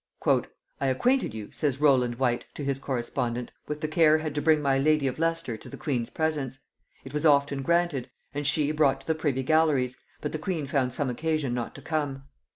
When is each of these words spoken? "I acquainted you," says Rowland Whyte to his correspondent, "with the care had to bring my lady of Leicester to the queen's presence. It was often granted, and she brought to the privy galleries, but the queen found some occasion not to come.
"I 0.25 0.87
acquainted 0.87 1.35
you," 1.35 1.51
says 1.51 1.79
Rowland 1.79 2.15
Whyte 2.15 2.45
to 2.55 2.63
his 2.63 2.79
correspondent, 2.79 3.51
"with 3.67 3.81
the 3.81 3.87
care 3.87 4.17
had 4.17 4.33
to 4.33 4.41
bring 4.41 4.59
my 4.59 4.79
lady 4.79 5.05
of 5.05 5.19
Leicester 5.19 5.57
to 5.57 5.69
the 5.69 5.77
queen's 5.77 6.09
presence. 6.09 6.57
It 7.03 7.13
was 7.13 7.23
often 7.23 7.61
granted, 7.61 8.09
and 8.33 8.47
she 8.47 8.71
brought 8.71 9.01
to 9.01 9.05
the 9.07 9.13
privy 9.13 9.43
galleries, 9.43 9.97
but 10.19 10.31
the 10.31 10.39
queen 10.39 10.65
found 10.65 10.91
some 10.95 11.11
occasion 11.11 11.53
not 11.53 11.75
to 11.75 11.83
come. 11.83 12.23